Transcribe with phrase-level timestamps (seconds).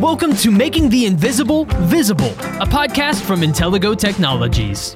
[0.00, 4.94] Welcome to Making the Invisible Visible, a podcast from Intellego Technologies.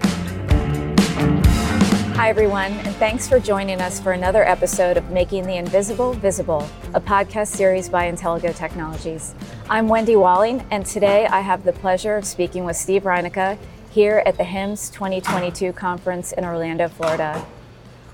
[2.17, 6.67] Hi, everyone, and thanks for joining us for another episode of Making the Invisible Visible,
[6.95, 9.35] a podcast series by Intellego Technologies.
[9.69, 13.59] I'm Wendy Walling, and today I have the pleasure of speaking with Steve Reinicke
[13.91, 17.45] here at the HIMSS 2022 conference in Orlando, Florida.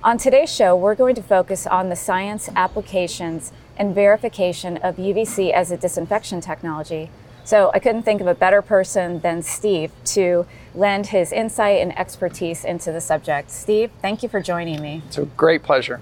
[0.03, 5.51] On today's show, we're going to focus on the science applications and verification of UVC
[5.51, 7.11] as a disinfection technology.
[7.45, 11.99] So I couldn't think of a better person than Steve to lend his insight and
[11.99, 13.51] expertise into the subject.
[13.51, 15.03] Steve, thank you for joining me.
[15.07, 16.01] It's a great pleasure.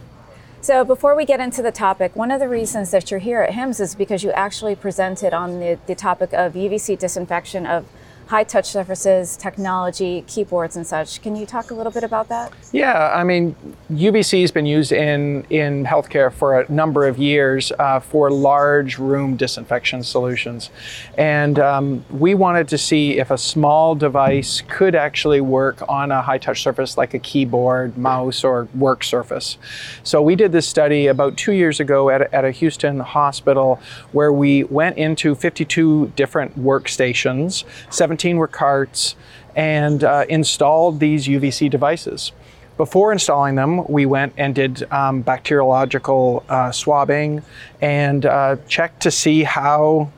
[0.60, 3.54] So before we get into the topic, one of the reasons that you're here at
[3.54, 7.86] HIMSS is because you actually presented on the, the topic of UVC disinfection of
[8.28, 11.22] high touch surfaces, technology, keyboards, and such.
[11.22, 12.52] Can you talk a little bit about that?
[12.72, 13.56] Yeah, I mean,
[13.90, 18.98] UVC has been used in, in healthcare for a number of years uh, for large
[18.98, 20.68] room disinfection solutions.
[21.16, 26.20] And um, we wanted to see if a small device could actually work on a
[26.20, 29.56] high touch surface like a keyboard, mouse, or work surface.
[30.02, 33.80] So we did this study about two years ago at a, at a Houston hospital
[34.12, 39.16] where we went into 52 different workstations, 17 were carts,
[39.56, 42.32] and uh, installed these UVC devices.
[42.76, 47.42] Before installing them, we went and did um, bacteriological uh, swabbing
[47.80, 50.12] and uh, checked to see how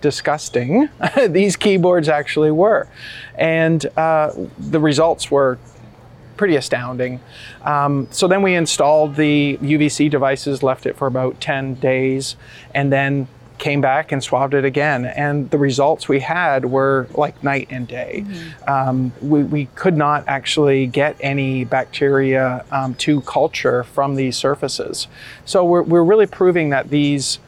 [0.00, 0.88] disgusting
[1.28, 2.88] these keyboards actually were.
[3.34, 5.58] And uh, the results were
[6.38, 7.20] pretty astounding.
[7.62, 12.36] Um, so then we installed the UVC devices, left it for about 10 days,
[12.74, 15.04] and then came back and swabbed it again.
[15.04, 18.24] And the results we had were like night and day.
[18.26, 18.70] Mm-hmm.
[18.70, 25.08] Um, we, we, could not actually get any bacteria um, to culture from these surfaces.
[25.44, 27.38] So we're, we're really proving that these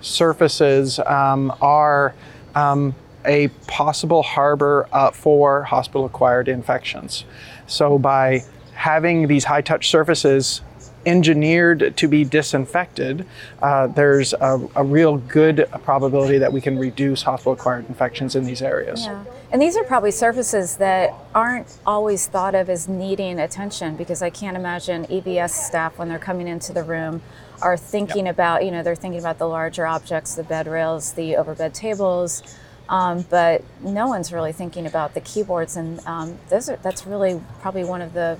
[0.00, 2.14] surfaces um, are
[2.54, 7.24] um, a possible harbor uh, for hospital acquired infections.
[7.66, 8.44] So by
[8.74, 10.62] having these high touch surfaces
[11.06, 13.26] engineered to be disinfected,
[13.62, 18.44] uh, there's a, a, real good probability that we can reduce hospital acquired infections in
[18.44, 19.04] these areas.
[19.04, 19.24] Yeah.
[19.50, 24.30] And these are probably surfaces that aren't always thought of as needing attention because I
[24.30, 27.22] can't imagine EVS staff when they're coming into the room
[27.62, 28.36] are thinking yep.
[28.36, 32.42] about, you know, they're thinking about the larger objects, the bed rails, the overbed tables.
[32.90, 37.40] Um, but no one's really thinking about the keyboards, and um, those are, that's really
[37.60, 38.36] probably one of the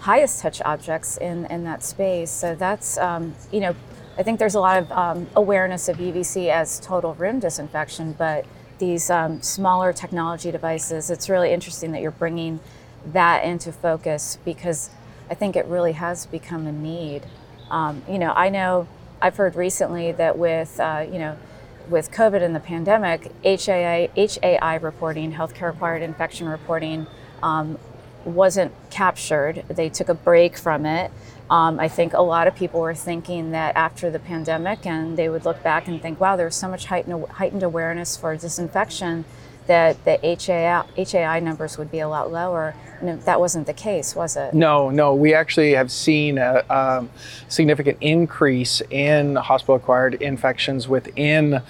[0.00, 2.30] highest touch objects in, in that space.
[2.30, 3.74] So that's, um, you know,
[4.18, 8.46] I think there's a lot of um, awareness of UVC as total room disinfection, but
[8.78, 12.60] these um, smaller technology devices, it's really interesting that you're bringing
[13.12, 14.90] that into focus because
[15.30, 17.22] I think it really has become a need.
[17.70, 18.88] Um, you know, I know
[19.20, 21.36] I've heard recently that with, uh, you know,
[21.88, 27.06] with COVID and the pandemic, HAI, HAI reporting, healthcare acquired infection reporting,
[27.42, 27.78] um,
[28.26, 29.64] wasn't captured.
[29.68, 31.10] They took a break from it.
[31.48, 35.28] Um, I think a lot of people were thinking that after the pandemic, and they
[35.28, 39.24] would look back and think, wow, there's so much heightened, heightened awareness for disinfection
[39.68, 42.74] that the HAI, HAI numbers would be a lot lower.
[43.00, 44.54] And that wasn't the case, was it?
[44.54, 45.14] No, no.
[45.14, 47.06] We actually have seen a, a
[47.48, 51.60] significant increase in hospital-acquired infections within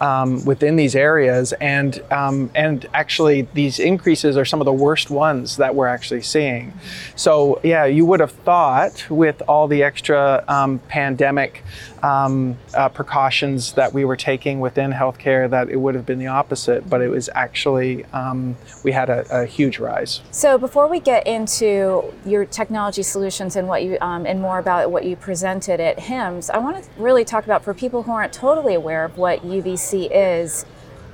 [0.00, 5.10] um, within these areas, and um, and actually these increases are some of the worst
[5.10, 6.72] ones that we're actually seeing.
[7.16, 11.62] So yeah, you would have thought with all the extra um, pandemic
[12.02, 16.26] um, uh, precautions that we were taking within healthcare that it would have been the
[16.26, 20.20] opposite, but it was actually um, we had a, a, huge rise.
[20.30, 24.90] So before we get into your technology solutions and what you um, and more about
[24.90, 28.32] what you presented at HIMSS, I want to really talk about for people who aren't
[28.32, 30.64] totally aware of what UVC is.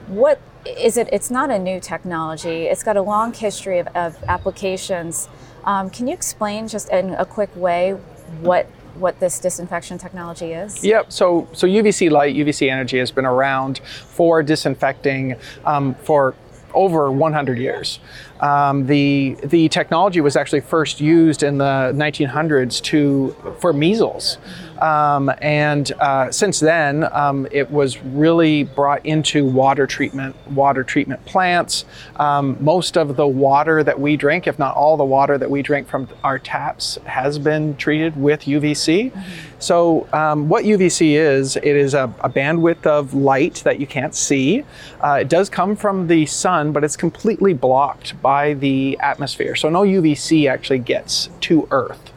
[0.06, 1.08] What is it?
[1.12, 2.66] It's not a new technology.
[2.66, 5.28] It's got a long history of, of applications.
[5.64, 7.92] Um, can you explain just in a quick way
[8.40, 10.84] what what this disinfection technology is?
[10.84, 11.12] Yep.
[11.12, 16.34] So so UVC light, UVC energy has been around for disinfecting um, for
[16.74, 18.00] over 100 years.
[18.40, 24.38] Um, the the technology was actually first used in the 1900s to for measles.
[24.80, 31.24] Um, and uh, since then, um, it was really brought into water treatment, water treatment
[31.26, 31.84] plants.
[32.16, 35.62] Um, most of the water that we drink, if not all the water that we
[35.62, 39.12] drink from our taps, has been treated with UVC.
[39.12, 39.50] Mm-hmm.
[39.60, 44.14] So, um, what UVC is, it is a, a, bandwidth of light that you can't
[44.14, 44.64] see.
[45.04, 49.54] Uh, it does come from the sun, but it's completely blocked by the atmosphere.
[49.54, 52.10] So, no UVC actually gets to Earth.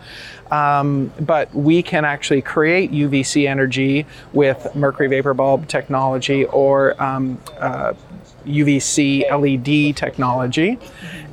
[0.54, 7.42] Um, but we can actually create UVC energy with mercury vapor bulb technology or um,
[7.60, 7.94] uh,
[8.46, 10.78] UVC LED technology.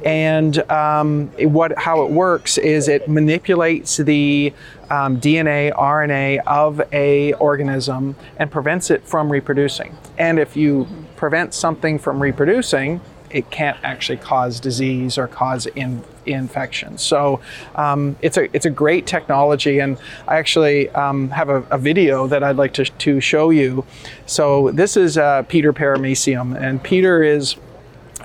[0.06, 4.54] And um, what, how it works is it manipulates the
[4.88, 9.98] um, DNA, RNA of a organism and prevents it from reproducing.
[10.16, 16.02] And if you prevent something from reproducing, it can't actually cause disease or cause in,
[16.32, 16.98] infection.
[16.98, 17.40] So
[17.74, 19.98] um, it's a it's a great technology, and
[20.28, 23.84] I actually um, have a, a, video that I'd like to, to show you.
[24.26, 27.56] So this is uh, Peter paramecium, and Peter is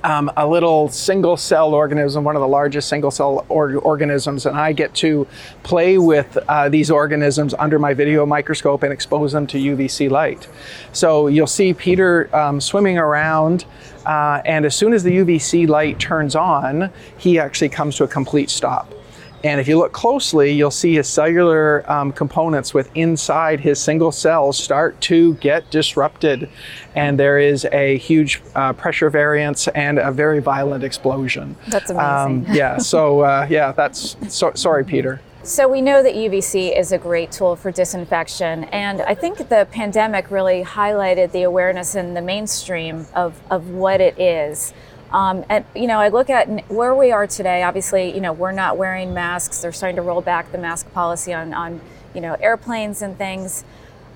[0.05, 4.55] um, a little single cell organism, one of the largest single cell or- organisms, and
[4.55, 5.27] I get to
[5.63, 10.47] play with uh, these organisms under my video microscope and expose them to UVC light.
[10.93, 13.65] So you'll see Peter um, swimming around,
[14.05, 18.07] uh, and as soon as the UVC light turns on, he actually comes to a
[18.07, 18.94] complete stop.
[19.43, 24.11] And if you look closely, you'll see his cellular um, components with inside his single
[24.11, 26.49] cells start to get disrupted.
[26.95, 31.55] And there is a huge uh, pressure variance and a very violent explosion.
[31.67, 32.47] That's amazing.
[32.49, 35.21] Um, yeah, so uh, yeah, that's so, sorry, Peter.
[35.45, 39.67] So we know that UVC is a great tool for disinfection, and I think the
[39.69, 44.73] pandemic really highlighted the awareness in the mainstream of, of what it is.
[45.11, 47.63] Um, and you know, I look at where we are today.
[47.63, 49.61] Obviously, you know, we're not wearing masks.
[49.61, 51.81] They're starting to roll back the mask policy on, on
[52.13, 53.63] you know, airplanes and things.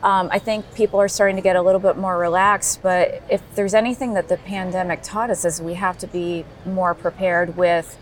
[0.02, 2.82] Um, I think people are starting to get a little bit more relaxed.
[2.82, 6.94] But if there's anything that the pandemic taught us, is we have to be more
[6.94, 7.98] prepared with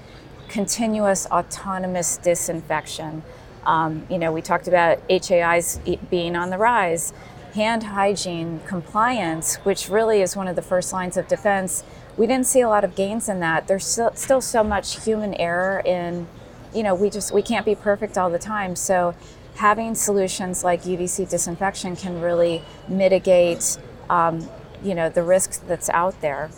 [0.48, 3.24] continuous autonomous disinfection.
[3.66, 5.80] Um, you know, we talked about HAIs
[6.10, 7.14] being on the rise,
[7.54, 11.84] hand hygiene compliance, which really is one of the first lines of defense
[12.18, 13.68] we didn't see a lot of gains in that.
[13.68, 16.28] There's still, still so much human error in,
[16.74, 18.76] you know, we just we can't be perfect all the time.
[18.76, 19.16] So
[19.56, 23.78] having solutions like UVC disinfection can really mitigate,
[24.10, 24.50] um,
[24.84, 26.50] you know, the risks that's out there.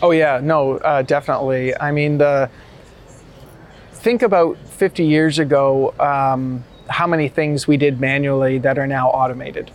[0.00, 1.78] Oh yeah, no, uh, definitely.
[1.78, 2.50] I mean, the
[3.92, 9.08] think about 50 years ago, um, how many things we did manually that are now
[9.10, 9.70] automated.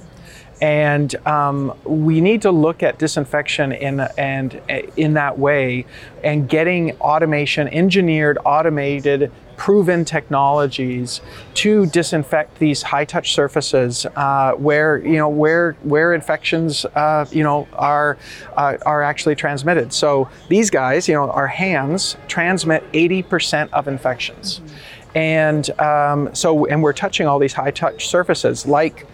[0.64, 4.62] And um, we need to look at disinfection in and
[4.96, 5.86] in that way,
[6.24, 11.20] and getting automation, engineered, automated, proven technologies
[11.56, 17.68] to disinfect these high-touch surfaces uh, where you know where where infections uh, you know
[17.74, 18.18] are
[18.56, 19.92] uh, are actually transmitted.
[19.92, 24.60] So these guys, you know, our hands transmit 80% of infections.
[24.60, 25.18] Mm-hmm.
[25.18, 29.06] And um, so, and we're touching all these high touch surfaces like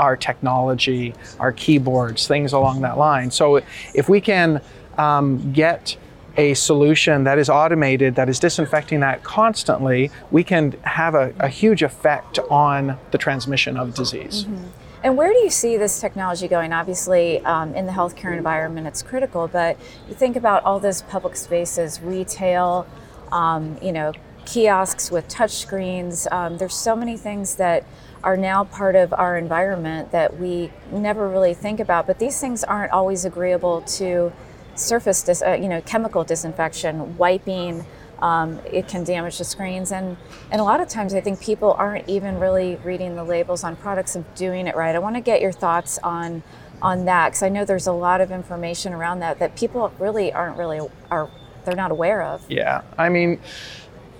[0.00, 3.30] our technology, our keyboards, things along that line.
[3.30, 3.60] So
[3.94, 4.60] if we can
[4.98, 5.96] um, get
[6.36, 11.48] a solution that is automated, that is disinfecting that constantly, we can have a, a
[11.48, 14.44] huge effect on the transmission of disease.
[14.44, 14.66] Mm-hmm.
[15.02, 16.72] And where do you see this technology going?
[16.72, 19.76] Obviously, um, in the healthcare environment, it's critical, but
[20.08, 22.86] you think about all those public spaces, retail,
[23.32, 24.12] um, you know,
[24.44, 26.28] kiosks with touch screens.
[26.30, 27.84] Um, there's so many things that
[28.22, 32.06] are now part of our environment that we never really think about.
[32.06, 34.32] But these things aren't always agreeable to
[34.74, 37.84] surface, dis- uh, you know, chemical disinfection, wiping.
[38.20, 40.18] Um, it can damage the screens, and
[40.50, 43.76] and a lot of times I think people aren't even really reading the labels on
[43.76, 44.94] products and doing it right.
[44.94, 46.42] I want to get your thoughts on
[46.82, 50.32] on that because I know there's a lot of information around that that people really
[50.32, 51.30] aren't really are
[51.64, 52.44] they're not aware of.
[52.50, 53.40] Yeah, I mean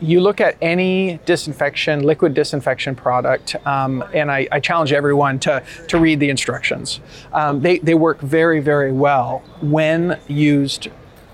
[0.00, 5.62] you look at any disinfection, liquid disinfection product, um, and I, I, challenge everyone to,
[5.88, 7.00] to read the instructions.
[7.32, 10.88] Um, they, they work very, very well when used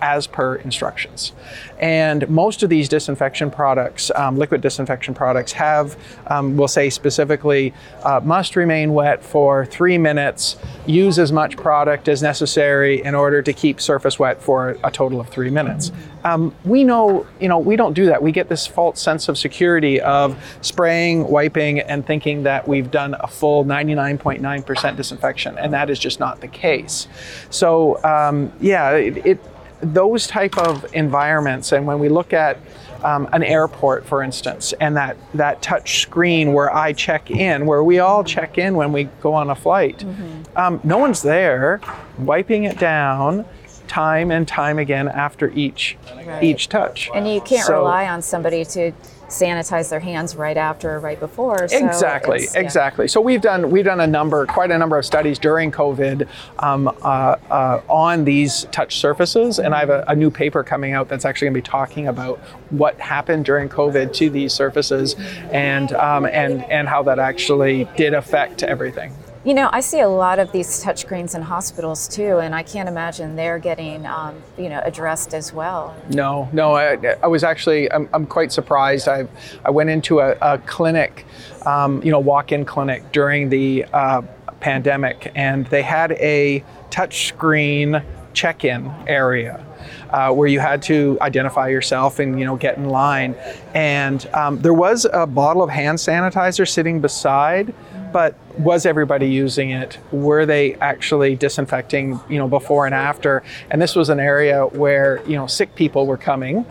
[0.06, 1.32] as per instructions.
[1.80, 5.96] And most of these disinfection products, um, liquid disinfection products, have,
[6.28, 12.08] um, we'll say specifically, uh, must remain wet for three minutes, use as much product
[12.08, 15.90] as necessary in order to keep surface wet for a total of three minutes.
[16.22, 18.22] Um, we know, you know, we don't do that.
[18.22, 23.16] We get this false sense of security of spraying, wiping, and thinking that we've done
[23.20, 27.06] a full 99.9% disinfection, and that is just not the case.
[27.50, 32.59] So, um, yeah, it, it those type of environments, and when we look at
[33.04, 37.85] um, an airport, for instance, and that, that touch screen where I check in, where
[37.85, 40.59] we all check in when we go on a flight, mm-hmm.
[40.59, 41.80] um, no one's there
[42.18, 43.45] wiping it down
[43.87, 46.42] time and time again after each right.
[46.42, 47.09] each touch.
[47.14, 48.92] And you can't so, rely on somebody to
[49.28, 51.68] sanitize their hands right after or right before.
[51.68, 52.61] So exactly, yeah.
[52.61, 53.09] exactly.
[53.09, 56.28] So we've done we've done a number, quite a number of studies during COVID
[56.59, 60.92] um, uh, uh, on these touch surfaces, and I have a, a new paper coming
[60.92, 62.38] out that's actually going to be talking about
[62.71, 65.16] what happened during COVID to these surfaces,
[65.52, 69.12] and um, and and how that actually did affect everything.
[69.46, 72.88] You know, I see a lot of these touchscreens in hospitals too, and I can't
[72.88, 75.94] imagine they're getting, um, you know, addressed as well.
[76.10, 76.74] No, no.
[76.74, 79.06] I, I was actually, I'm, I'm quite surprised.
[79.06, 79.28] I,
[79.64, 81.24] I went into a, a clinic,
[81.64, 84.22] um, you know, walk-in clinic during the uh,
[84.58, 89.64] pandemic, and they had a touchscreen check-in area.
[90.10, 93.34] Uh, where you had to identify yourself and you know get in line,
[93.74, 97.72] and um, there was a bottle of hand sanitizer sitting beside,
[98.16, 99.99] but was everybody using it?
[100.11, 103.42] Were they actually disinfecting, you know, before and after?
[103.70, 106.64] And this was an area where, you know, sick people were coming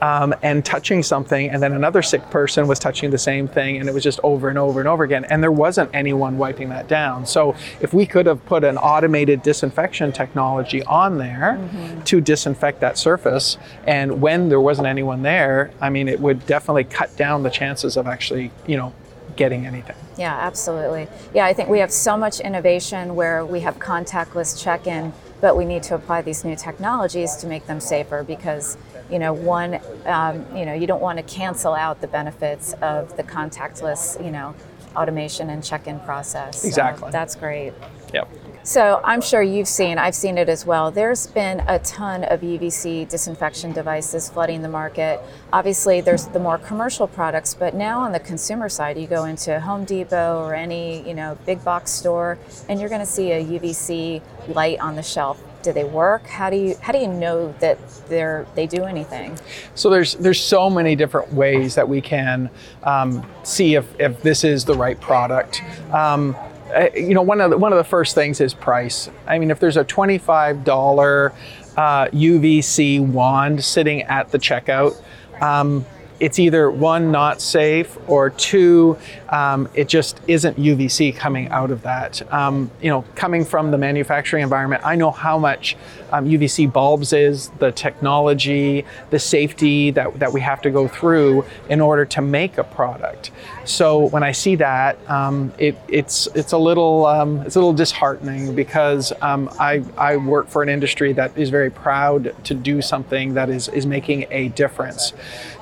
[0.00, 3.86] um, and touching something, and then another sick person was touching the same thing, and
[3.86, 5.26] it was just over and over and over again.
[5.26, 7.26] And there wasn't anyone wiping that down.
[7.26, 11.60] So if we could have put an automated disinfection technology on there
[12.06, 16.84] to disinfect that surface, and when there wasn't anyone there, I mean, it would definitely
[16.84, 18.94] cut down the chances of actually, you know,
[19.38, 19.96] getting anything.
[20.18, 21.08] Yeah, absolutely.
[21.32, 25.64] Yeah, I think we have so much innovation where we have contactless check-in, but we
[25.64, 28.76] need to apply these new technologies to make them safer because,
[29.10, 33.16] you know, one, um, you know, you don't want to cancel out the benefits of
[33.16, 34.54] the contactless, you know,
[34.96, 36.62] automation and check-in process.
[36.62, 37.10] So Exactly.
[37.12, 37.72] that's great.
[38.12, 38.28] Yep.
[38.68, 40.90] So I'm sure you've seen, I've seen it as well.
[40.90, 45.22] There's been a ton of UVC disinfection devices flooding the market.
[45.54, 49.58] Obviously, there's the more commercial products, but now on the consumer side, you go into
[49.58, 52.36] Home Depot or any you know big box store,
[52.68, 55.42] and you're going to see a UVC light on the shelf.
[55.62, 56.26] Do they work?
[56.26, 57.78] How do you how do you know that
[58.10, 59.38] they're they do anything?
[59.76, 62.50] So there's there's so many different ways that we can
[62.82, 65.62] um, see if, if this is the right product.
[65.90, 66.36] Um,
[66.74, 69.10] uh, you know, one of the, one of the first things is price.
[69.26, 71.32] I mean, if there's a twenty-five dollar
[71.76, 75.00] uh, UVC wand sitting at the checkout.
[75.40, 75.86] Um,
[76.18, 78.98] it's either one not safe or two
[79.28, 82.20] um, it just isn't UVC coming out of that.
[82.32, 85.76] Um, you know, coming from the manufacturing environment, I know how much
[86.12, 91.44] um, UVC bulbs is, the technology, the safety that, that we have to go through
[91.68, 93.30] in order to make a product.
[93.68, 97.74] So when I see that, um, it, it's it's a little um, it's a little
[97.74, 102.80] disheartening because um, I I work for an industry that is very proud to do
[102.80, 105.12] something that is is making a difference.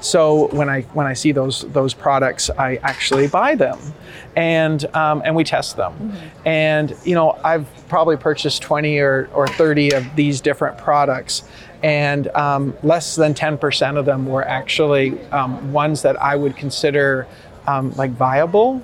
[0.01, 3.79] So when I when I see those those products, I actually buy them,
[4.37, 6.13] and um, and we test them.
[6.45, 11.45] And you know, I've probably purchased 20 or, or 30 of these different products,
[11.83, 17.27] and um, less than 10% of them were actually um, ones that I would consider.
[17.69, 18.81] Um, like viable.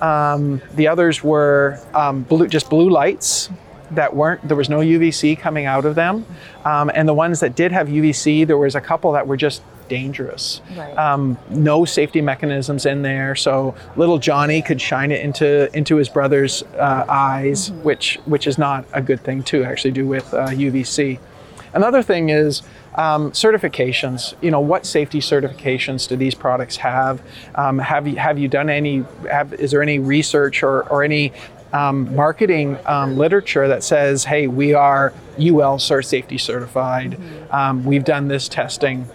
[0.00, 3.50] Um, the others were um, blue, just blue lights
[3.90, 4.46] that weren't.
[4.46, 6.24] There was no UVC coming out of them,
[6.64, 9.62] um, and the ones that did have UVC, there was a couple that were just
[9.90, 10.62] dangerous.
[10.74, 10.96] Right.
[10.96, 16.08] Um, no safety mechanisms in there, so little Johnny could shine it into into his
[16.08, 20.46] brother's uh, eyes, which which is not a good thing to actually do with uh,
[20.46, 21.18] UVC.
[21.74, 22.62] Another thing is
[22.94, 24.34] um, certifications.
[24.40, 27.22] You know, what safety certifications do these products have?
[27.54, 29.04] Um, have you have you done any?
[29.30, 31.32] Have, is there any research or, or any
[31.72, 37.18] um, marketing um, literature that says, "Hey, we are UL CERT safety certified.
[37.50, 39.06] Um, we've done this testing."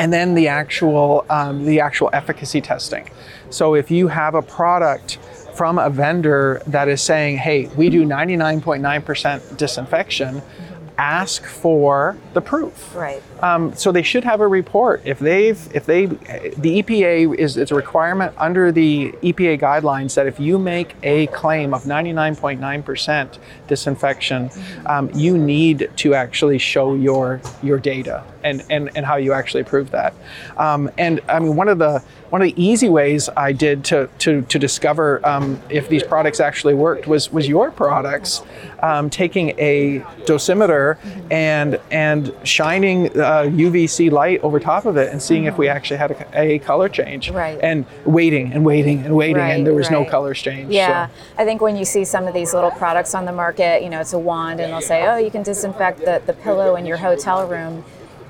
[0.00, 3.08] And then the actual um, the actual efficacy testing.
[3.50, 5.18] So if you have a product
[5.54, 10.40] from a vendor that is saying, "Hey, we do 99.9% disinfection,"
[10.96, 12.94] ask for the proof.
[12.96, 13.22] Right.
[13.42, 15.02] Um, so they should have a report.
[15.04, 20.26] If they've, if they, the EPA is it's a requirement under the EPA guidelines that
[20.26, 24.50] if you make a claim of 99.9% disinfection,
[24.86, 29.64] um, you need to actually show your your data and and, and how you actually
[29.64, 30.14] prove that.
[30.56, 34.08] Um, and I mean, one of the one of the easy ways I did to
[34.20, 38.42] to, to discover um, if these products actually worked was was your products
[38.80, 40.98] um, taking a dosimeter
[41.30, 45.96] and and shining uh, UVC light over top of it and seeing if we actually
[45.96, 47.30] had a, a color change.
[47.30, 47.58] Right.
[47.62, 50.72] And waiting and waiting and waiting, Right, and there was no color change.
[50.72, 53.82] Yeah, So, I think when you see some of these little products on the market,
[53.82, 56.76] you know, it's a wand and they'll say, oh, you can disinfect the, the pillow
[56.76, 57.84] in your hotel room.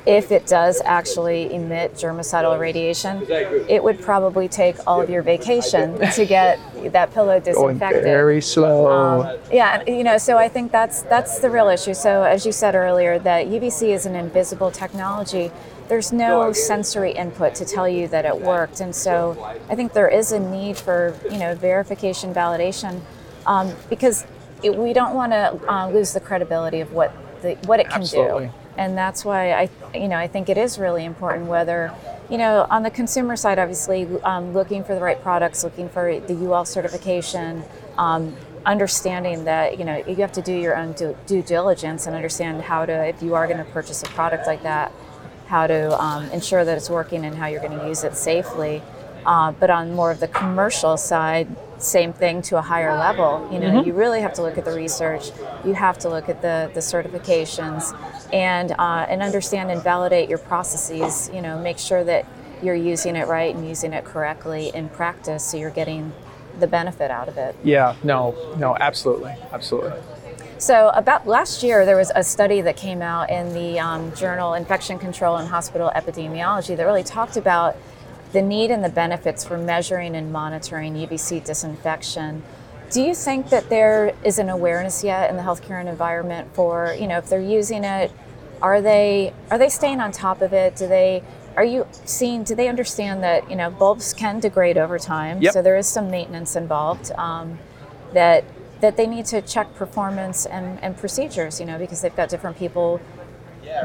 [0.07, 3.23] If it does actually emit germicidal radiation,
[3.69, 6.59] it would probably take all of your vacation to get
[6.93, 8.03] that pillow Going disinfected.
[8.03, 8.91] very slow.
[8.91, 11.95] Um, yeah, you know, so I think that's that's the real issue.
[11.95, 15.51] So as you said earlier, that UVC is an invisible technology.
[15.89, 19.37] There's no sensory input to tell you that it worked, and so
[19.69, 23.01] I think there is a need for you know verification, validation,
[23.45, 24.25] um, because
[24.63, 28.03] it, we don't want to uh, lose the credibility of what the what it can
[28.03, 28.47] Absolutely.
[28.47, 31.95] do, and that's why I you know I think it is really important whether
[32.31, 36.19] you know on the consumer side, obviously um, looking for the right products, looking for
[36.19, 37.63] the UL certification.
[37.97, 38.35] Um,
[38.67, 42.61] understanding that you know you have to do your own due, due diligence and understand
[42.61, 44.93] how to if you are going to purchase a product like that
[45.47, 48.81] how to um, ensure that it's working and how you're going to use it safely.
[49.27, 53.49] Uh, but on more of the commercial side same thing to a higher level.
[53.53, 55.31] You know you really have to look at the research.
[55.65, 57.95] You have to look at the the certifications
[58.33, 62.27] and uh, and understand and validate your processes you know make sure that
[62.63, 66.13] you're using it right and using it correctly in practice so you're getting
[66.59, 69.99] the benefit out of it yeah, no, no, absolutely, absolutely.
[70.59, 74.55] so, about last year, there was a study that came out in the um, journal
[74.55, 77.77] Infection Control and Hospital Epidemiology that really talked about
[78.33, 82.43] the need and the benefits for measuring and monitoring UVC disinfection.
[82.91, 87.07] Do you think that there is an awareness yet in the healthcare environment for, you
[87.07, 88.11] know, if they're using it,
[88.61, 90.77] are they are they staying on top of it?
[90.77, 91.23] Do they
[91.57, 92.45] are you seeing?
[92.45, 95.41] Do they understand that you know bulbs can degrade over time?
[95.41, 95.53] Yep.
[95.55, 97.11] So there is some maintenance involved.
[97.13, 97.59] Um,
[98.13, 98.45] that
[98.81, 102.57] that they need to check performance and, and procedures, you know, because they've got different
[102.57, 103.01] people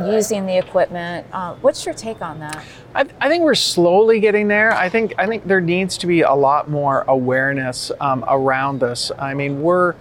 [0.06, 1.25] using the equipment.
[1.32, 2.63] Uh, what's your take on that?
[2.94, 4.74] I, I think we're slowly getting there.
[4.74, 9.12] I think I think there needs to be a lot more awareness um, around this.
[9.18, 9.96] I mean, we're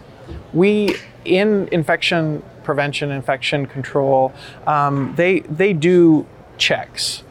[0.52, 4.32] we in infection prevention, infection control.
[4.66, 6.26] Um, they they do
[6.56, 7.24] checks,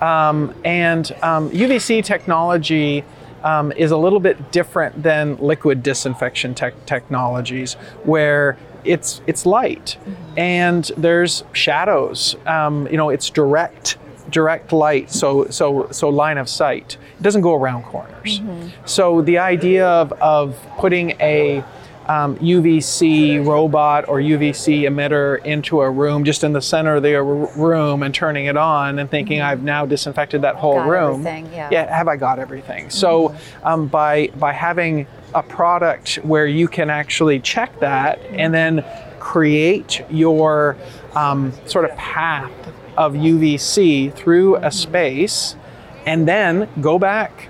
[0.00, 3.04] um, and um, UVC technology.
[3.44, 9.96] Um, is a little bit different than liquid disinfection tech technologies, where it's it's light
[10.36, 12.36] and there's shadows.
[12.46, 13.96] Um, you know, it's direct
[14.30, 16.96] direct light, so so so line of sight.
[17.18, 18.40] It doesn't go around corners.
[18.84, 21.62] So the idea of, of putting a
[22.08, 27.14] um, UVC robot or UVC emitter into a room, just in the center of the
[27.14, 31.26] r- room, and turning it on, and thinking I've now disinfected that whole Got room.
[31.26, 31.94] everything, yeah.
[31.96, 32.90] have I got everything?
[32.90, 38.84] So um, by by having a product where you can actually check that and then
[39.18, 40.76] create your
[41.14, 42.50] um, sort of path
[42.96, 45.56] of UVC through a space,
[46.06, 47.48] and then go back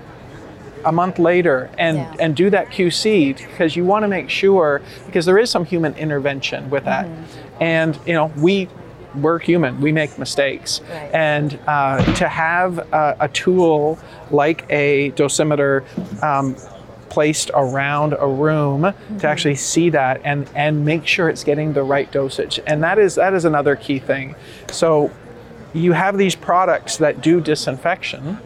[0.85, 2.13] a month later and Yeah.
[2.19, 5.93] and do that QC because you want to make sure because there is some human
[5.95, 7.63] intervention with that, Mm-hmm.
[7.63, 8.69] and you know we.
[9.15, 9.79] We're human.
[9.79, 11.07] We make mistakes, Right.
[11.13, 13.99] and uh, to have a, a tool
[14.31, 15.83] like a dosimeter
[16.23, 16.55] um,
[17.13, 21.83] placed around a room to actually see that and and make sure it's getting the
[21.83, 24.35] right dosage, and that is that is another key thing.
[24.71, 25.11] So
[25.73, 28.37] you have these products that do disinfection,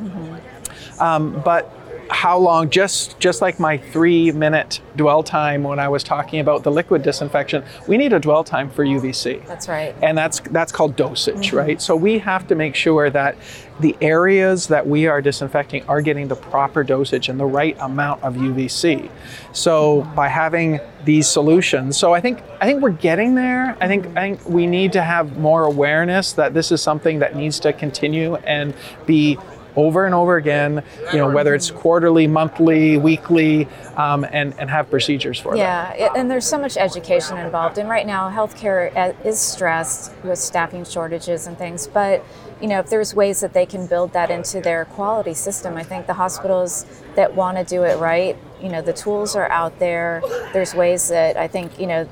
[1.00, 1.64] um, but
[2.10, 6.64] how long just just like my three minute dwell time when i was talking about
[6.64, 9.96] the liquid disinfection we need a dwell time for uvc That's right.
[10.02, 11.58] and that's that's called dosage mm-hmm.
[11.58, 11.82] right?
[11.82, 13.36] So we have to make sure that
[13.80, 18.24] the areas that we are disinfecting are getting the proper dosage and the right amount
[18.24, 19.10] of UVC
[19.52, 20.16] so mm-hmm.
[20.16, 23.78] by having these solutions so I think I think we're getting there.
[23.80, 27.36] I think I think we need to have more awareness that this is something that
[27.36, 28.74] needs to continue and
[29.06, 29.38] be
[29.78, 34.90] over and over again you know whether it's quarterly monthly weekly um, and and have
[34.90, 35.60] procedures for that
[35.98, 37.78] Yeah, and there's so much education involved.
[37.78, 41.88] And right now, healthcare uh, is stressed with staffing shortages and things.
[41.88, 42.24] But
[42.62, 45.84] you know, if there's ways that they can build that into their quality system, I
[45.84, 46.86] think the hospitals
[47.16, 50.22] that want to do it right, you know, the tools are out there.
[50.54, 52.10] There's ways that I think you know,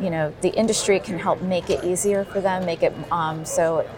[0.00, 3.88] you know, the industry can help make it easier for them, make it um, so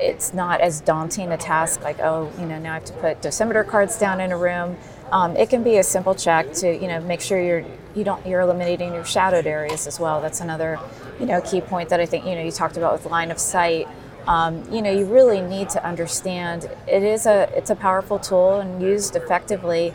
[0.00, 3.20] it's not as daunting a task like oh you know now i have to put
[3.20, 4.76] dosimeter cards down in a room.
[5.12, 8.24] Um, it can be a simple check to you know make sure you're you don't
[8.26, 10.20] you're eliminating your shadowed areas as well.
[10.20, 10.80] That's another
[11.20, 13.38] you know key point that i think you know you talked about with line of
[13.38, 13.86] sight.
[14.26, 18.60] Um, you know you really need to understand it is a it's a powerful tool
[18.60, 19.94] and used effectively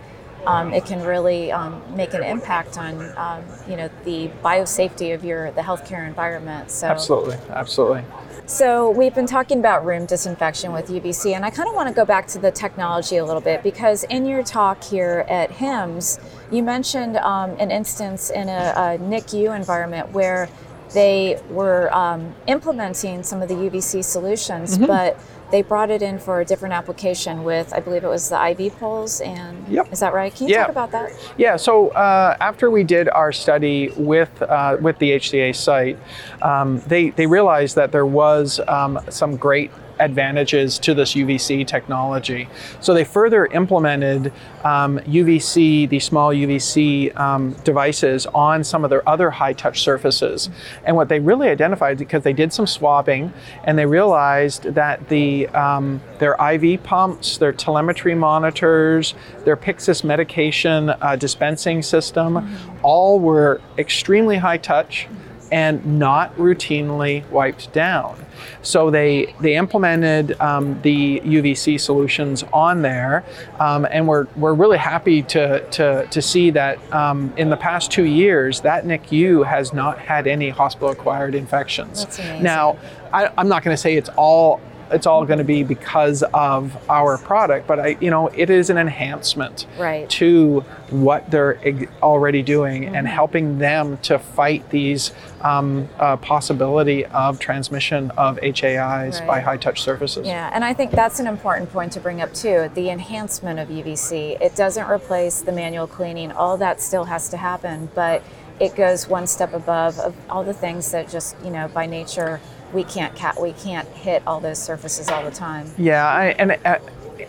[0.49, 5.23] um, it can really um, make an impact on um, you know the biosafety of
[5.23, 6.88] your the healthcare environment so.
[6.88, 8.03] Absolutely absolutely.
[8.45, 11.93] So we've been talking about room disinfection with UVC, and I kind of want to
[11.93, 16.19] go back to the technology a little bit because in your talk here at HIMSS,
[16.51, 20.49] you mentioned um, an instance in a, a NICU environment where
[20.93, 24.86] they were um, implementing some of the UVC solutions, Mm-hmm.
[24.88, 25.19] but
[25.52, 28.78] they brought it in for a different application with, I believe it was the IV
[28.80, 29.19] poles.
[29.21, 29.91] And Yep.
[29.91, 30.34] is that right?
[30.34, 30.62] Can you Yeah.
[30.62, 31.12] talk about that?
[31.38, 35.97] Yeah, so uh, after we did our study with uh, with the HCA site,
[36.43, 42.47] um, they they realized that there was um, some great advantages to this UVC technology.
[42.79, 44.33] So they further implemented
[44.63, 50.49] um, UVC, the small UVC um, devices, on some of their other high touch surfaces.
[50.83, 53.33] And what they really identified, because they did some swabbing,
[53.63, 59.13] and they realized that the um, their IV pumps, their telemetry monitors,
[59.45, 65.07] their Pyxis medication uh, dispensing system, all were extremely high touch
[65.51, 68.25] and not routinely wiped down.
[68.62, 73.23] So they they implemented um, the UVC solutions on there,
[73.59, 77.91] um, and we're, we're really happy to, to, to see that um, in the past
[77.91, 82.19] two years that NICU has not had any hospital acquired infections.
[82.41, 82.77] Now
[83.13, 86.75] I, I'm not going to say it's all it's all going to be because of
[86.89, 90.10] our product, but I you know it is an enhancement Right.
[90.12, 91.60] to what they're
[92.02, 99.21] already doing and helping them to fight these um, uh, possibility of transmission of HAIs
[99.21, 100.25] by high touch surfaces.
[100.28, 102.69] Yeah, and I think that's an important point to bring up too.
[102.73, 104.41] The enhancement of UVC.
[104.41, 106.32] It doesn't replace the manual cleaning.
[106.32, 108.23] All that still has to happen, but
[108.60, 112.41] it goes one step above of all the things that just you know by nature
[112.73, 115.67] we can't ca- we can't hit all those surfaces all the time.
[115.77, 116.79] Yeah, I, and uh,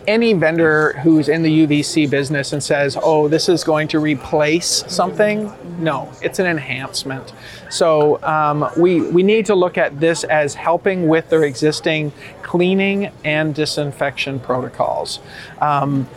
[0.07, 4.83] any vendor who's in the UVC business and says, "Oh, this is going to replace
[4.87, 7.33] something," no, it's an enhancement.
[7.69, 13.11] So um, we we need to look at this as helping with their existing cleaning
[13.23, 15.19] and disinfection protocols.
[15.59, 16.07] Um,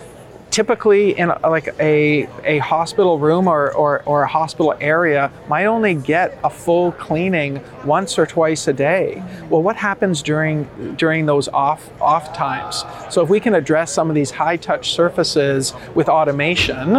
[0.54, 5.64] typically in a, like a, a hospital room or, or, or a hospital area might
[5.64, 9.20] only get a full cleaning once or twice a day.
[9.50, 12.84] Well what happens during during those off off times?
[13.12, 16.94] So if we can address some of these high touch surfaces with automation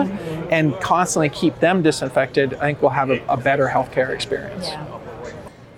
[0.52, 4.68] and constantly keep them disinfected i think we'll have a, a better healthcare experience.
[4.68, 4.95] Yeah.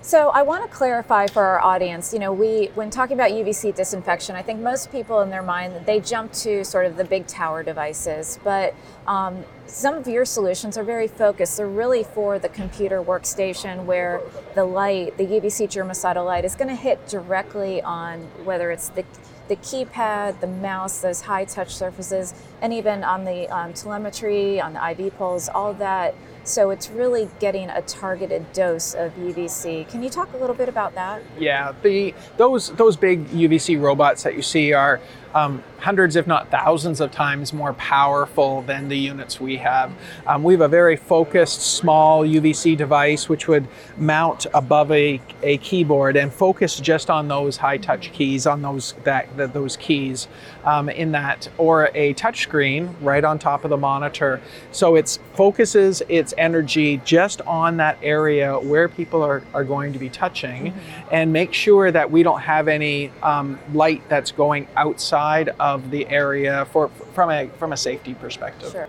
[0.07, 3.75] So I want to clarify for our audience, you know, we when talking about UVC
[3.75, 7.27] disinfection, I think most people in their mind they jump to sort of the big
[7.27, 8.73] tower devices, but
[9.05, 11.57] um, some of your solutions are very focused.
[11.57, 14.21] They're really for the computer workstation where
[14.55, 19.03] the light, the UVC germicidal light, is going to hit directly on whether it's the
[19.49, 24.71] the keypad, the mouse, those high touch surfaces, and even on the um, telemetry, on
[24.71, 26.15] the IV poles, all that.
[26.47, 29.87] So it's really getting a targeted dose of UVC.
[29.89, 31.21] Can you talk a little bit about that?
[31.37, 35.01] Yeah, the those those big UVC robots that you see are
[35.35, 39.91] um, hundreds, if not thousands, of times more powerful than the units we have.
[40.25, 45.57] Um, we have a very focused, small UVC device which would mount above a, a
[45.57, 50.27] keyboard and focus just on those high touch keys, on those that, that those keys
[50.65, 54.41] um, in that, or a touch screen right on top of the monitor.
[54.71, 59.99] So it focuses its energy just on that area where people are, are going to
[59.99, 60.73] be touching
[61.11, 66.07] and make sure that we don't have any um, light that's going outside of the
[66.07, 68.71] area for from a from a safety perspective.
[68.71, 68.87] Sure.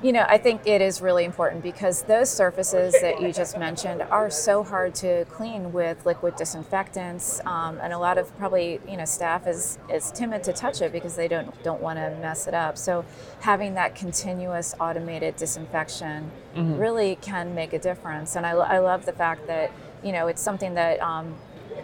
[0.00, 4.00] You know, I think it is really important because those surfaces that you just mentioned
[4.02, 8.96] are so hard to clean with liquid disinfectants, um, and a lot of probably you
[8.96, 12.46] know staff is is timid to touch it because they don't don't want to mess
[12.46, 12.78] it up.
[12.78, 13.04] So
[13.40, 19.12] having that continuous automated disinfection really can make a difference, and I, I love the
[19.12, 19.72] fact that
[20.04, 21.34] you know it's something that um,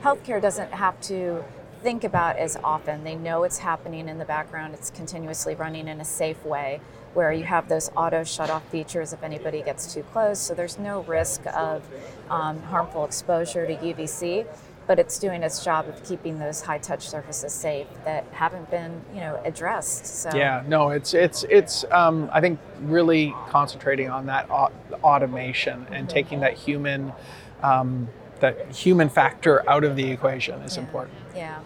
[0.02, 1.42] healthcare doesn't have to
[1.84, 3.04] think about as often.
[3.04, 6.80] They know it's happening in the background, it's continuously running in a safe way
[7.12, 10.40] where you have those auto shut off features if anybody gets too close.
[10.40, 11.86] So there's no risk of
[12.30, 14.46] um, harmful exposure to UVC,
[14.86, 19.02] but it's doing its job of keeping those high touch surfaces safe that haven't been,
[19.12, 20.06] you know, addressed.
[20.06, 21.84] So Yeah, no, it's it's it's.
[21.90, 27.12] Um, I think really concentrating on that automation and taking that human,
[27.62, 28.08] um,
[28.40, 31.14] that human factor out of the equation is important.
[31.36, 31.60] Yeah.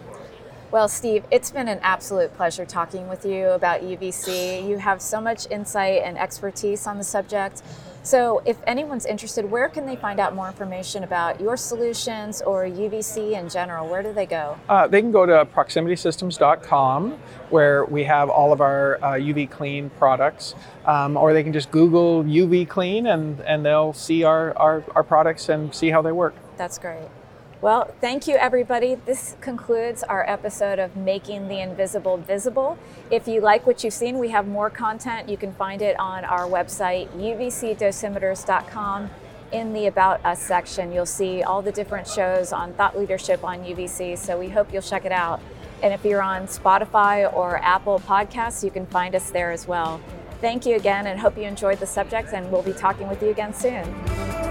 [0.70, 4.68] Well, Steve, it's been an absolute pleasure talking with you about UVC.
[4.68, 7.62] You have so much insight and expertise on the subject.
[8.02, 12.64] So, if anyone's interested, where can they find out more information about your solutions or
[12.64, 13.88] UVC in general?
[13.88, 14.58] Where do they go?
[14.68, 17.12] Uh, they can go to proximitysystems.com
[17.48, 20.54] where we have all of our uh, UV clean products,
[20.84, 25.02] um, or they can just Google UV clean and, and they'll see our, our, our
[25.02, 26.34] products and see how they work.
[26.58, 27.08] That's great.
[27.60, 28.94] Well, thank you, everybody.
[28.94, 32.78] This concludes our episode of Making the Invisible Visible.
[33.10, 35.28] If you like what you've seen, we have more content.
[35.28, 39.10] You can find it on our website, uvcdosimeters.com.
[39.50, 43.64] in the About Us section, you'll see all the different shows on thought leadership on
[43.64, 44.16] UVC.
[44.16, 45.40] So we hope you'll check it out.
[45.82, 50.00] And if you're on Spotify or Apple Podcasts, you can find us there as well.
[50.40, 53.30] Thank you again and hope you enjoyed the subject, and we'll be talking with you
[53.30, 54.47] again soon.